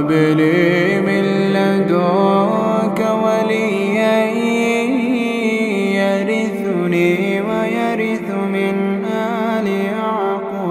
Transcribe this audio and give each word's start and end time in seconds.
فهب 0.00 0.12
لي 0.12 1.00
من 1.00 1.24
لدنك 1.52 3.00
وليا 3.24 4.24
يرثني 6.00 7.40
ويرث 7.40 8.28
من 8.52 9.04
آل 9.04 9.66
يعقوب. 9.66 10.66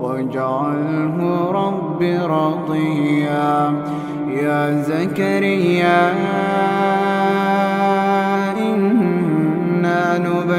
واجعله 0.00 1.16
رب 1.50 2.02
رضيا. 2.02 3.72
يا 4.42 4.82
زكريا 4.82 6.27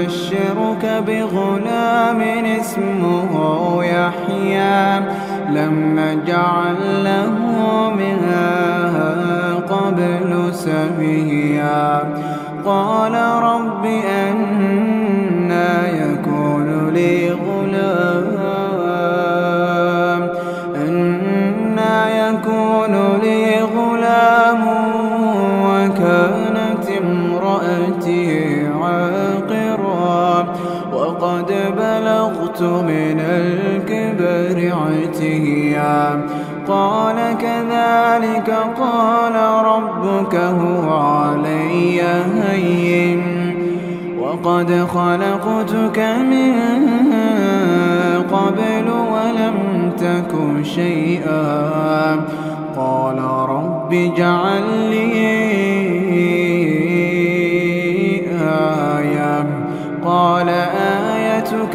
نبشرك 0.09 1.03
بغلام 1.07 2.21
اسمه 2.59 3.31
يحيى. 3.83 4.99
لم 5.49 5.99
نجعل 5.99 7.03
له 7.03 7.29
من 7.89 8.19
قبل 9.69 10.53
سميا. 10.53 12.13
قال 12.65 13.13
رب 13.43 13.85
أنا 13.85 14.58
من 32.61 33.19
الكبر 33.19 34.73
عتيا. 34.77 36.21
قال 36.67 37.15
كذلك 37.15 38.55
قال 38.79 39.35
ربك 39.65 40.35
هو 40.35 40.93
علي 40.93 42.01
هين. 42.43 43.21
وقد 44.19 44.87
خلقتك 44.93 45.99
من 46.31 46.53
قبل 48.31 48.87
ولم 49.13 49.91
تك 49.97 50.63
شيئا. 50.63 51.69
قال 52.77 53.19
رب 53.49 53.93
اجعل 53.93 54.63
لي 54.89 55.68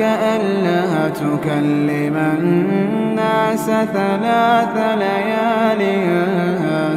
ألا 0.00 1.08
تكلم 1.08 2.16
الناس 2.16 3.66
ثلاث 3.66 4.76
ليال 4.98 5.82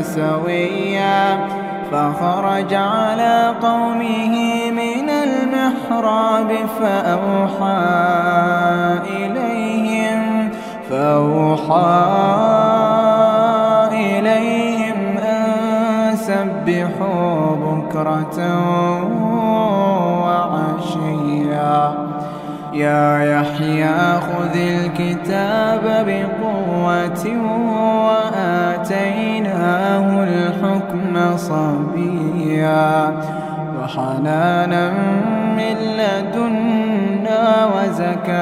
سويا 0.05 1.37
فخرج 1.91 2.73
على 2.73 3.53
قومه 3.61 4.35
من 4.71 5.09
المحراب 5.09 6.51
فأوحى 6.79 7.87
إليهم 9.09 10.49
فأوحى 10.89 12.07
إليهم 13.91 15.17
أن 15.17 16.15
سبحوا 16.15 17.55
بكرة 17.55 18.39
وعشيا 20.23 22.07
يا 22.77 23.19
يحيى 23.23 23.97
خذ 24.27 24.55
الكتاب 24.55 25.83
بقوة 26.07 27.23
وآتيناه 28.77 30.07
الحكم 30.23 31.13
صبيا. 31.37 32.91
وحنانا 33.79 34.83
من 35.57 35.77
لدنا 35.99 37.41
وزكاة 37.75 38.37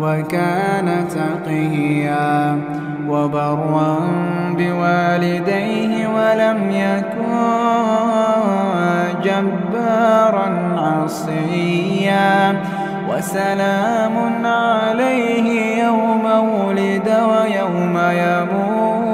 وكان 0.00 0.88
تقيا. 1.08 2.58
وبرا 3.08 3.96
بوالديه 4.58 6.08
ولم 6.08 6.70
يكن 6.70 7.26
جبارا 9.24 10.65
عصيا 10.86 12.62
وسلام 13.10 14.46
عليه 14.46 15.48
يوم 15.84 16.24
ولد 16.66 17.08
ويوم 17.30 17.96
يموت 18.10 19.08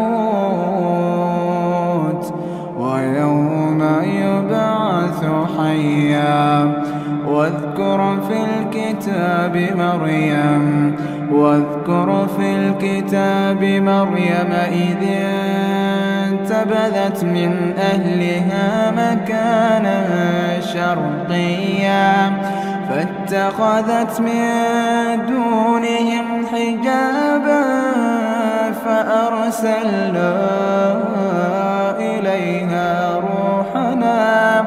ويوم 2.78 3.80
يبعث 4.02 5.20
حيا. 5.58 6.82
واذكر 7.32 8.00
في 8.28 8.38
الكتاب 8.44 9.56
مريم 9.78 10.96
واذكر 11.32 12.26
في 12.36 12.56
الكتاب 12.56 13.64
مريم 13.64 14.52
إذ 14.72 15.02
انتبذت 16.32 17.24
من 17.24 17.74
أهلها 17.78 18.90
مكانا 18.90 20.04
شرقيا 20.60 22.32
فاتخذت 22.88 24.20
من 24.20 24.46
دونهم 25.26 26.46
حجابا 26.52 27.62
فأرسلنا 28.84 30.32
إليها 31.98 33.14
روحنا 33.16 34.64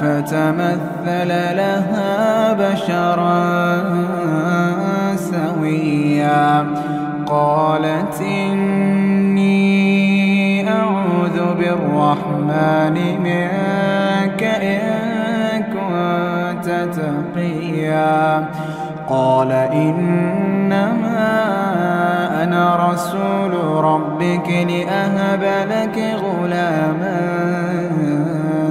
فتمثل 0.00 1.28
لها 1.56 2.52
بشرا 2.52 3.82
سويا. 5.16 6.66
قالت 7.26 8.12
أعوذ 8.22 9.01
بالرحمن 11.58 12.96
منك 13.22 14.42
إن 14.42 15.62
كنت 15.62 16.68
تقيا. 16.96 18.46
قال 19.08 19.52
إنما 19.52 20.92
أنا 22.42 22.90
رسول 22.90 23.52
ربك 23.84 24.48
لأهب 24.48 25.42
لك 25.70 25.96
غلاما 26.24 27.20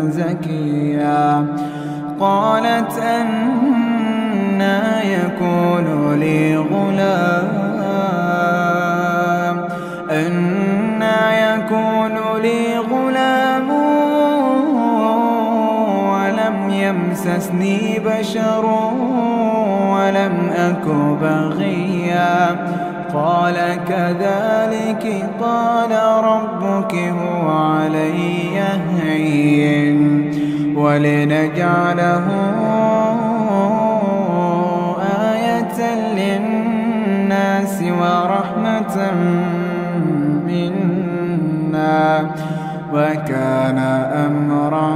زكيا. 0.09 1.45
قالت 2.19 2.99
أنا 2.99 5.03
يكون 5.03 5.87
لي 6.19 6.57
غلام 6.57 7.60
يمسسني 17.41 17.99
بشر 17.99 18.65
ولم 19.93 20.49
أك 20.55 20.85
بغيا. 21.21 22.35
قال 23.13 23.55
كذلك 23.87 25.29
قال 25.41 25.91
ربك 26.23 26.95
هو 26.95 27.49
علي 27.49 28.59
هين 29.01 30.31
ولنجعله 30.77 32.27
آية 35.33 35.79
للناس 36.17 37.83
ورحمة 38.01 39.11
منا. 40.47 42.31
وكان 42.93 43.79
أمرا 44.27 44.95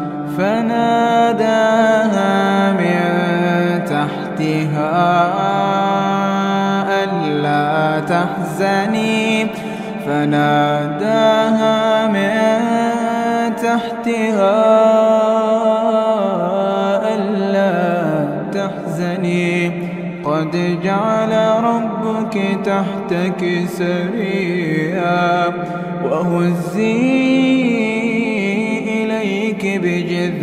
فناداها 0.41 2.33
من 2.71 3.01
تحتها 3.85 4.95
ألا 7.03 7.99
تحزني. 7.99 9.47
فناداها 10.05 11.77
من 12.07 12.35
تحتها 13.55 14.57
ألا 17.15 17.73
تحزني. 18.53 19.71
قد 20.25 20.53
جعل 20.83 21.33
ربك 21.63 22.35
تحتك 22.65 23.41
سريا 23.77 25.53
وهزي 26.03 27.40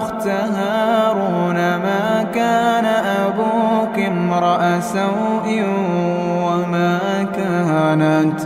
أخت 0.00 0.26
هارون 0.26 1.56
ما 1.56 2.26
كان 2.34 2.84
أبوك 2.84 3.98
امرأ 3.98 4.80
سوء 4.80 5.64
وما 6.44 6.98
كانت 7.36 8.40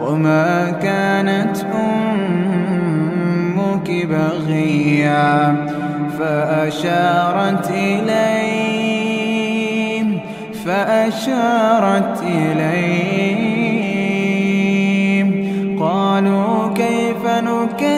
وما 0.00 0.70
كانت 0.70 1.56
أمك 1.74 3.90
بغيا 4.06 5.56
فأشارت 6.18 7.70
إليه 7.70 8.82
فأشارت 10.64 12.22
إليه. 12.22 13.62
قالوا 15.80 16.74
كيف 16.74 17.26
نكلم 17.26 17.91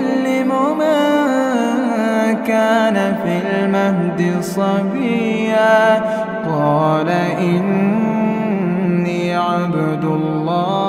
كان 2.47 3.17
في 3.25 3.39
المهد 3.49 4.21
صبيا. 4.41 6.03
قال 6.49 7.09
إني 7.39 9.35
عبد 9.37 10.05
الله. 10.05 10.84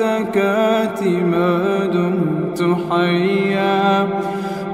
والزكاة 0.00 1.02
ما 1.04 1.86
دمت 1.86 2.76
حيا 2.90 4.08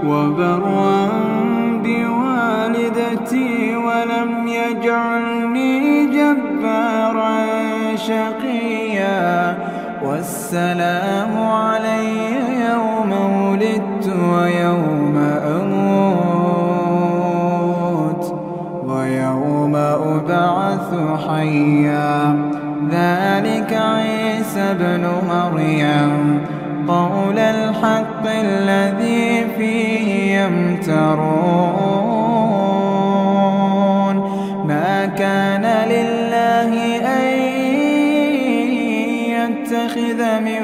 وبرا 0.05 1.09
بوالدتي 1.85 3.77
ولم 3.77 4.49
يجعلني 4.49 6.07
جبارا 6.07 7.47
شقيا 7.97 9.59
والسلام 10.05 11.39
علي 11.39 12.17
يوم 12.71 13.13
ولدت 13.13 14.07
ويوم 14.33 15.17
أموت 15.61 16.77
ويوم 18.87 19.77
أبعث 19.77 20.95
حيا 21.29 22.46
ذلك 22.90 23.73
عيسى 23.73 24.75
بن 24.75 25.09
مريم. 25.28 26.40
قول 26.88 27.38
الحق 27.38 28.26
الذي 28.26 29.47
فيه 29.59 30.40
يمترون. 30.40 31.47
ما 34.66 35.07
كان 35.07 35.64
لله 35.88 36.71
أن 36.97 37.28
يتخذ 39.35 40.40
من 40.40 40.62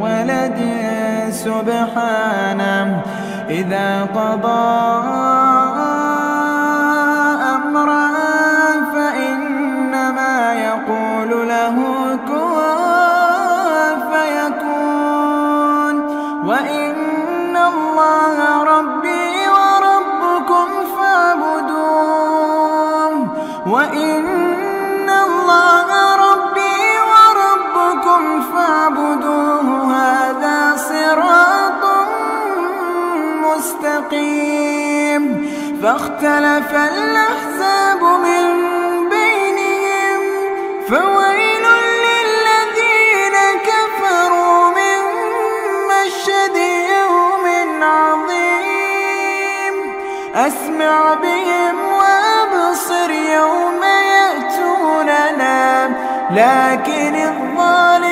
ولد 0.00 0.58
سبحانه. 1.30 3.02
إذا 3.50 4.02
قضى 4.02 5.61
فاختلف 36.22 36.70
الأحزاب 36.74 38.02
من 38.02 38.44
بينهم 39.08 40.20
فويل 40.88 41.64
للذين 42.04 43.36
كفروا 43.66 44.70
من 44.78 45.00
مشهد 45.90 46.56
يوم 46.96 47.46
عظيم. 47.82 49.74
أسمع 50.34 51.14
بهم 51.14 51.76
وأبصر 51.92 53.10
يوم 53.10 53.82
يأتوننا 54.14 55.60
لكن 56.30 57.14
الظالمون 57.14 58.11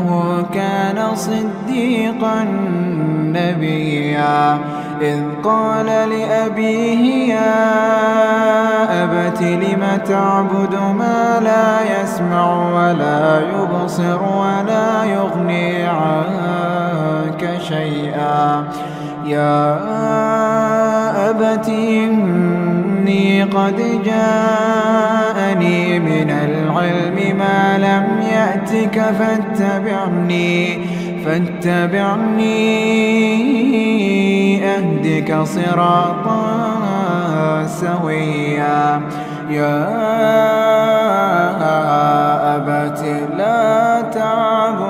إنه 0.00 0.44
كان 0.54 1.14
صديقا 1.14 2.44
نبيا. 3.24 4.58
إذ 5.00 5.20
قال 5.44 5.86
لأبيه 5.86 7.34
يا 7.34 9.04
أبت 9.04 9.42
لم 9.42 9.98
تعبد 10.08 10.74
ما 10.98 11.40
لا 11.42 12.02
يسمع 12.02 12.70
ولا 12.74 13.40
يبصر 13.40 14.22
ولا 14.22 15.04
يغني 15.04 15.82
عنك 15.82 17.50
شيئا؟ 17.58 18.64
يا 19.24 19.76
أبت 21.30 21.68
إني 23.00 23.42
قد 23.42 24.02
جاءني 24.04 25.98
من 25.98 26.30
العلم 26.30 27.36
ما 27.38 27.78
لم 27.78 28.22
يأتك 28.32 29.00
فاتبعني 29.18 30.78
فاتبعني 31.24 32.50
أهدك 34.64 35.42
صراطا 35.44 36.46
سويا. 37.66 39.00
يا 39.50 40.00
أبت 42.56 43.00
لا 43.38 44.00
تعبد 44.00 44.89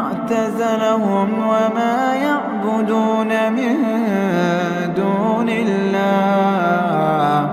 اعتزلهم 0.00 1.28
وما 1.48 2.14
يعبدون 2.14 3.52
من 3.52 3.76
دون 4.96 5.48
الله. 5.48 7.50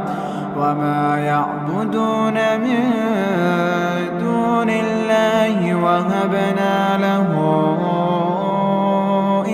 وما 0.57 1.17
يعبدون 1.17 2.33
من 2.33 2.91
دون 4.19 4.69
الله. 4.69 5.75
وهبنا 5.75 6.97
له 6.97 7.29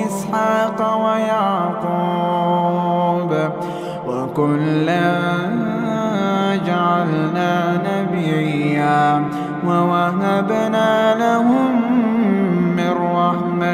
إسحاق 0.08 0.80
ويعقوب. 1.06 1.92
وكلا 4.08 5.12
جعلنا 6.66 7.52
نبيا. 7.90 9.24
ووهبنا 9.68 10.92
لهم 11.16 11.83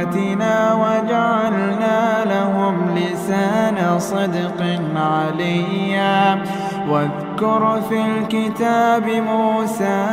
رحمتنا 0.10 0.74
وجعلنا 0.74 2.26
لهم 2.26 2.96
لسان 2.96 4.00
صدق 4.00 4.80
عليا. 4.96 6.38
واذكر 6.90 7.82
في 7.90 8.02
الكتاب 8.02 9.06
موسى 9.10 10.06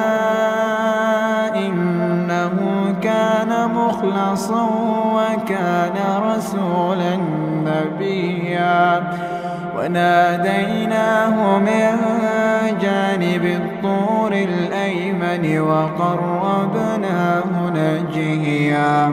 إنه 1.56 2.54
كان 3.02 3.70
مخلصا 3.74 4.70
وكان 5.14 5.96
رسولا 6.22 7.16
نبيا. 7.64 9.02
وناديناه 9.78 11.58
من 11.58 11.96
جانب 12.80 13.44
الطور 13.44 14.32
الأيمن 14.32 15.60
وقربناه 15.60 17.44
نجيا. 17.74 19.12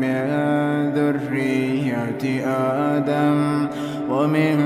من 0.00 0.24
ذرية 0.94 2.46
آدم 2.46 3.68
ومن 4.10 4.58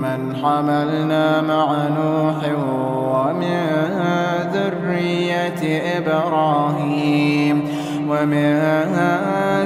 من 0.00 0.36
حملنا 0.36 1.40
مع 1.40 1.88
نوح 1.88 2.40
ومن 2.58 3.66
ذرية 4.52 5.62
إبراهيم 5.98 7.56
ومن 8.08 8.60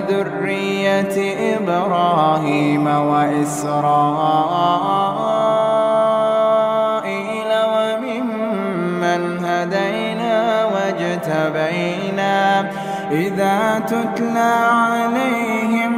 ذرية 0.09 1.17
إبراهيم 1.57 2.87
وإسرائيل 2.87 3.79
وممن 7.75 9.45
هدينا 9.45 10.65
واجتبينا 10.65 12.39
إذا 13.11 13.79
تتلى 13.87 14.55
عليهم 14.71 15.98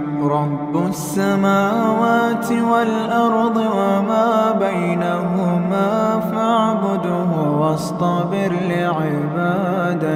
رب 0.31 0.73
السماوات 0.87 2.51
والأرض 2.51 3.57
وما 3.57 4.29
بينهما 4.59 6.19
فاعبده 6.31 7.31
واصطبر 7.59 8.51
لعبادته. 8.69 10.11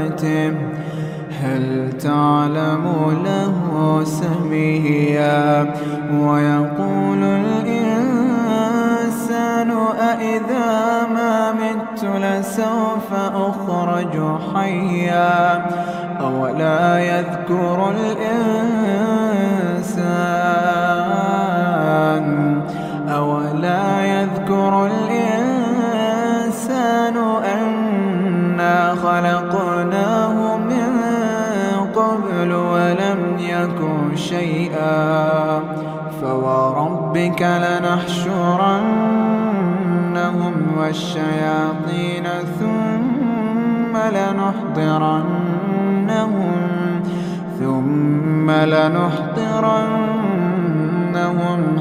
هل 1.41 1.65
تعلم 1.99 2.85
له 3.25 3.55
سميا؟ 4.03 5.73
ويقول 6.13 7.21
الإنسان 7.23 8.35
أإذا 10.11 10.67
ما 11.13 11.24
مت 11.95 12.03
لسوف 12.03 13.13
أخرج 13.13 14.15
حيا 14.55 15.65
أولا 16.21 16.99
يذكر 16.99 17.89
الإنسان 17.89 18.25
أولا 23.09 24.05
يذكر 24.05 24.85
الإنسان 24.85 25.35
أنا 27.45 28.95
خلقناه 28.95 30.57
من 30.57 30.99
قبل 31.95 32.53
ولم 32.53 33.37
يكن 33.39 34.15
شيئا 34.15 35.59
فوربك 36.21 37.41
لنحشرنهم 37.41 39.24
والشياطين 40.77 42.27
ثم 42.59 43.97
لنحضرنهم 43.97 45.45
ثم 47.59 48.51
لنحضرنهم 48.51 49.99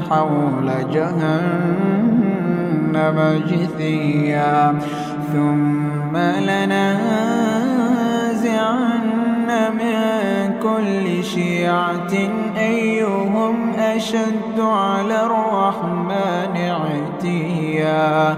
حول 0.09 0.67
جهنم 0.93 1.97
جثيا 3.49 4.79
ثم 5.33 6.17
لننزعن 6.17 7.15
من 9.79 9.95
كل 10.63 11.23
شيعة 11.23 12.13
أيهم 12.57 13.73
أشد 13.79 14.59
على 14.59 15.25
الرحمن 15.25 16.55
عتيا. 16.57 18.37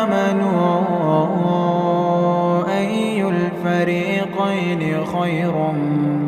خير 5.21 5.73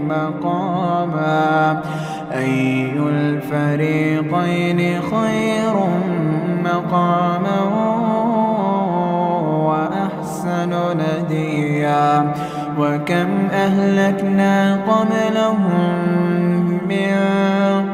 مقاما. 0.10 1.82
أي 2.32 2.92
الفريقين 3.00 5.02
خير 5.02 5.74
مقاما 6.64 7.62
وأحسن 9.68 10.74
نديا. 10.98 12.34
وكم 12.80 13.28
أهلكنا 13.54 14.76
قبلهم 14.76 15.96
من 16.90 17.14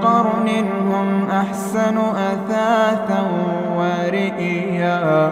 قرن 0.01 0.47
هم 0.91 1.27
أحسن 1.31 1.97
أثاثا 1.97 3.21
ورئيا. 3.77 5.31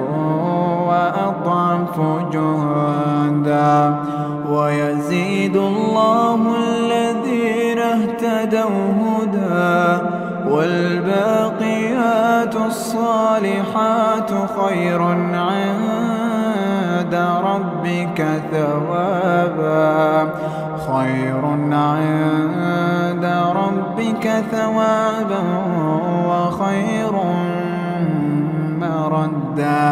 وأضعف 0.91 1.95
جهدا 2.33 3.95
ويزيد 4.49 5.55
الله 5.55 6.39
الذين 6.57 7.79
اهتدوا 7.79 8.93
هدى. 9.01 10.01
والباقيات 10.49 11.85
الصالحات 12.55 14.31
خير 14.59 15.01
عند 15.33 17.15
ربك 17.43 18.19
ثوابا. 18.51 20.29
خير 20.91 21.43
عند 21.71 23.25
ربك 23.55 24.25
ثوابا 24.51 25.43
وخير 26.27 27.13
مردا. 28.81 29.91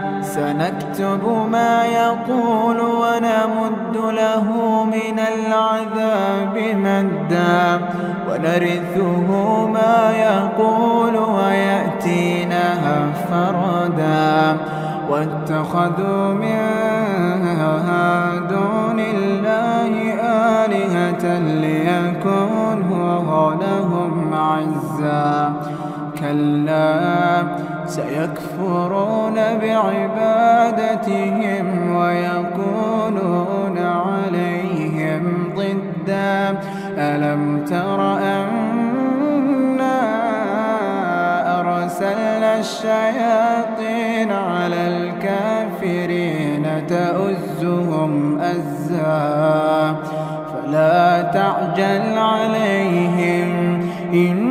سنكتب 0.21 1.47
ما 1.51 1.85
يقول 1.85 2.79
ونمد 2.79 3.95
له 3.95 4.45
من 4.83 5.19
العذاب 5.19 6.57
مدا 6.75 7.79
ونرثه 8.29 9.27
ما 9.67 10.11
يقول 10.11 11.15
ويأتينا 11.15 12.63
فردا 13.29 14.57
واتخذوا 15.09 16.33
من 16.33 16.57
دون 18.49 18.99
الله 18.99 19.93
آلهة 20.65 21.39
ليكونوا 21.39 23.11
لهم 23.53 24.33
عزا 24.33 25.53
كلا 26.21 27.43
سيكفرون 27.85 29.35
بعبادتهم 29.61 31.15
ويكونون 31.95 33.77
عليهم 33.77 35.53
ضدا 35.55 36.59
ألم 36.97 37.65
تر 37.65 38.17
أنا 38.17 38.61
أرسلنا 41.59 42.59
الشياطين 42.59 44.31
على 44.31 44.87
الكافرين 44.87 46.65
تؤزهم 46.87 48.39
أزا 48.39 49.95
فلا 50.53 51.21
تعجل 51.21 52.17
عليهم 52.17 53.81
إن 54.13 54.50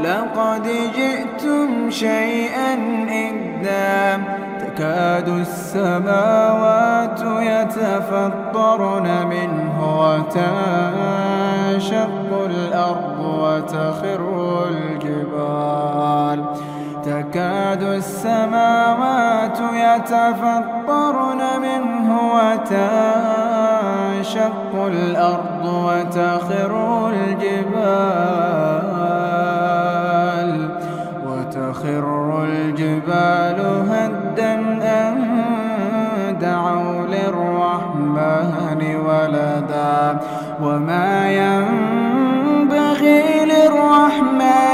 لقد 0.00 0.64
جئتم 0.96 1.90
شيئا 1.90 2.72
إدا. 3.10 4.22
تكاد 4.60 5.28
السماوات 5.28 7.20
يتفطرن 7.20 9.08
منه 9.26 9.76
وتنشق 10.00 10.68
الأرض 12.46 13.18
وتخر 13.20 14.22
الجبال. 14.68 16.38
تكاد 17.04 17.82
السماوات 17.82 19.58
يتفطرن 19.74 21.42
منه 21.62 22.08
وتنشق 22.34 22.72
الأرض 24.86 25.64
وتخر 25.64 26.72
الجبال. 27.08 28.77
وتخر 31.98 32.44
الجبال 32.44 33.58
هدا 33.90 34.54
أن 34.82 35.18
دعوا 36.40 37.06
للرحمن 37.06 38.82
ولدا 39.06 40.20
وما 40.62 41.30
ينبغي 41.30 43.22
للرحمن 43.44 44.67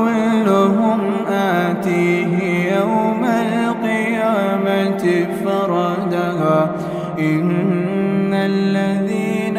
وكلهم 0.00 1.00
آتيه 1.30 2.32
يوم 2.76 3.24
القيامة 3.24 5.04
فردا 5.44 6.70
إن 7.18 8.34
الذين 8.34 9.58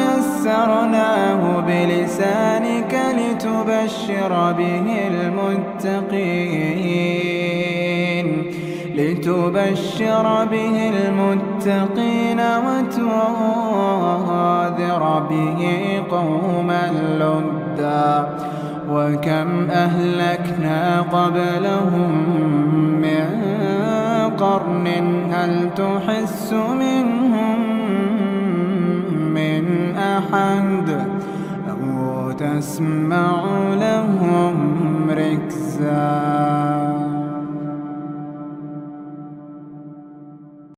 يسرناه 0.05 1.42
بلسانك 1.68 2.92
لتبشر 3.18 4.33
به 4.59 4.87
المتقين. 5.12 6.78
لتبشر 9.29 10.45
به 10.45 10.91
المتقين 10.91 12.41
وتنذر 12.67 13.43
به 15.31 15.61
قوما 16.11 16.91
لدا 17.19 18.29
وكم 18.91 19.71
أهلكنا 19.71 21.01
قبلهم 21.01 22.12
من 23.03 23.27
قرن 24.38 24.87
هل 25.33 25.71
تحس 25.77 26.53
منهم 26.53 27.59
من 29.35 29.64
أحد 29.97 31.07
أو 31.71 32.31
تسمع 32.33 33.45
لهم 33.81 34.57
ركزاً 35.11 36.78